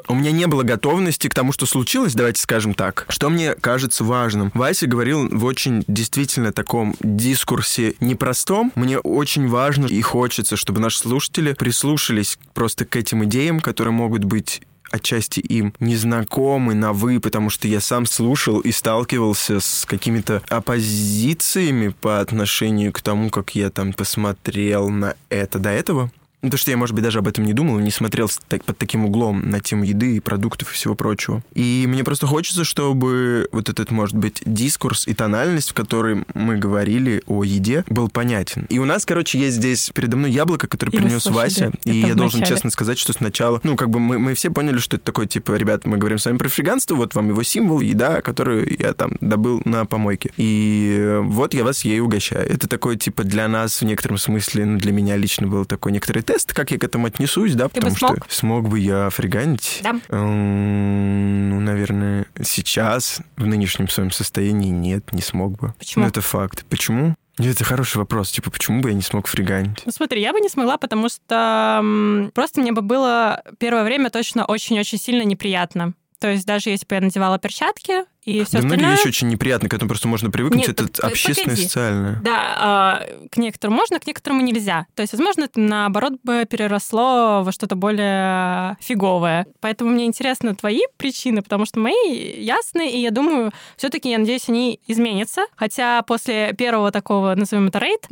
[0.08, 3.06] У меня не было готовности к тому, что случилось, давайте скажем так.
[3.10, 4.52] Что мне кажется важным.
[4.54, 8.72] Вася говорил в очень действительно таком дискурсе непростом.
[8.76, 14.24] Мне очень важно и хочется, чтобы наши слушатели прислушались просто к этим идеям, которые могут
[14.24, 20.42] быть отчасти им незнакомы на «вы», потому что я сам слушал и сталкивался с какими-то
[20.50, 26.12] оппозициями по отношению к тому, как я там посмотрел на это до этого.
[26.42, 28.78] Ну, то, что я, может быть, даже об этом не думал, не смотрел так, под
[28.78, 31.44] таким углом на тему еды и продуктов и всего прочего.
[31.54, 36.58] И мне просто хочется, чтобы вот этот, может быть, дискурс и тональность, в которой мы
[36.58, 38.66] говорили о еде, был понятен.
[38.70, 41.72] И у нас, короче, есть здесь передо мной яблоко, которое И принес Вася.
[41.84, 44.96] И я должен честно сказать, что сначала, ну, как бы мы, мы все поняли, что
[44.96, 48.22] это такое, типа, ребят, мы говорим с вами про фриганство, вот вам его символ, еда,
[48.22, 50.32] которую я там добыл на помойке.
[50.38, 52.50] И вот я вас ей угощаю.
[52.50, 56.24] Это такой, типа, для нас в некотором смысле, ну, для меня лично был такой некоторый
[56.34, 58.26] тест, как я к этому отнесусь, да, потому смог?
[58.26, 59.82] что смог бы я фриганить.
[59.84, 60.00] Да.
[60.10, 65.74] Эм, Ну, наверное, сейчас, в нынешнем своем состоянии, нет, не смог бы.
[65.78, 66.04] Почему?
[66.04, 66.66] Ну, это факт.
[66.70, 67.16] Почему?
[67.38, 68.32] Ну, Это хороший вопрос.
[68.32, 69.82] Типа, почему бы я не смог фриганить?
[69.86, 74.10] Ну смотри, я бы не смогла, потому что м, просто мне бы было первое время
[74.10, 75.94] точно очень-очень сильно неприятно.
[76.20, 78.98] То есть даже если бы я надевала перчатки и все да многие остальное...
[78.98, 80.68] вещи очень неприятны, к этому просто можно привыкнуть.
[80.68, 81.64] Нет, это так, э, общественное погоди.
[81.64, 82.22] социальное.
[82.24, 84.86] Да, а, к некоторым можно, к некоторым нельзя.
[84.96, 89.48] То есть, возможно, это наоборот бы переросло во что-то более фиговое.
[89.60, 94.48] Поэтому мне интересны твои причины, потому что мои ясны, и я думаю, все-таки, я надеюсь,
[94.50, 95.46] они изменятся.
[95.56, 98.06] Хотя после первого такого, назовем это рейд,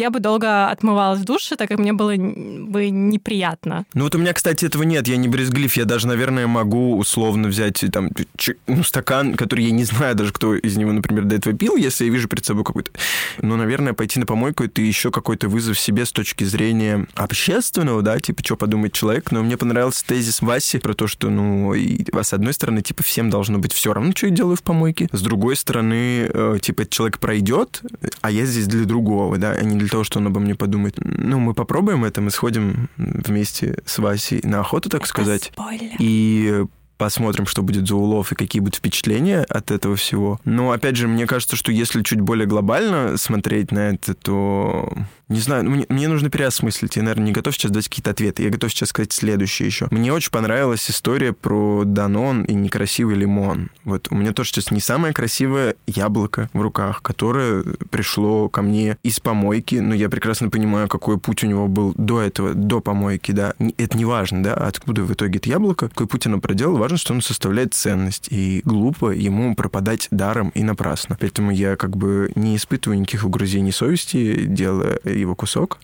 [0.00, 3.84] я бы долго отмывалась в душе, так как мне было бы неприятно.
[3.94, 5.08] Ну вот у меня, кстати, этого нет.
[5.08, 5.76] Я не брезглив.
[5.76, 10.32] Я даже, наверное, могу условно взять там ч- ну, стакан, который я не знаю даже,
[10.32, 12.92] кто из него, например, до этого пил, если я вижу перед собой какой-то...
[13.38, 18.20] Ну, наверное, пойти на помойку— это еще какой-то вызов себе с точки зрения общественного, да,
[18.20, 19.32] типа, что подумает человек.
[19.32, 23.30] Но мне понравился тезис Васи про то, что, ну, и, с одной стороны, типа, всем
[23.30, 25.08] должно быть все равно, что я делаю в помойке.
[25.10, 27.82] С другой стороны, э, типа, этот человек пройдет,
[28.20, 30.98] а я здесь для другого, да, а не для того, что он обо мне подумает.
[30.98, 35.50] Ну, мы попробуем это, мы сходим вместе с Васей на охоту, так сказать.
[35.52, 35.96] Спойлер.
[35.98, 36.64] И
[37.02, 40.38] посмотрим, что будет за улов и какие будут впечатления от этого всего.
[40.44, 44.92] Но, опять же, мне кажется, что если чуть более глобально смотреть на это, то...
[45.32, 46.96] Не знаю, мне, мне нужно переосмыслить.
[46.96, 48.42] Я, наверное, не готов сейчас дать какие-то ответы.
[48.42, 49.88] Я готов сейчас сказать следующее еще.
[49.90, 53.70] Мне очень понравилась история про Данон и некрасивый лимон.
[53.84, 58.98] Вот у меня тоже сейчас не самое красивое яблоко в руках, которое пришло ко мне
[59.02, 63.32] из помойки, но я прекрасно понимаю, какой путь у него был до этого, до помойки,
[63.32, 63.54] да.
[63.78, 66.76] Это не важно, да, откуда в итоге это яблоко, какой путь оно проделало.
[66.76, 71.16] Важно, что оно составляет ценность, и глупо ему пропадать даром и напрасно.
[71.18, 75.78] Поэтому я как бы не испытываю никаких угрызений совести, делая его кусок.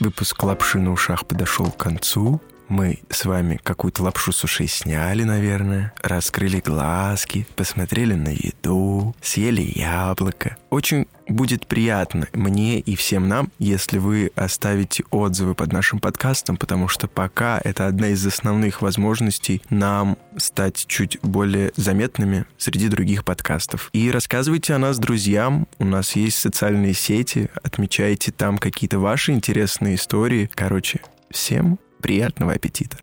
[0.00, 2.40] Выпуск лапши на ушах подошел к концу.
[2.68, 9.62] Мы с вами какую-то лапшу с ушей сняли, наверное, раскрыли глазки, посмотрели на еду, съели
[9.62, 10.56] яблоко.
[10.70, 16.88] Очень будет приятно мне и всем нам, если вы оставите отзывы под нашим подкастом, потому
[16.88, 23.90] что пока это одна из основных возможностей нам стать чуть более заметными среди других подкастов.
[23.92, 25.68] И рассказывайте о нас друзьям.
[25.78, 30.50] У нас есть социальные сети, отмечайте там какие-то ваши интересные истории.
[30.54, 31.00] Короче,
[31.30, 32.98] всем приятного аппетита.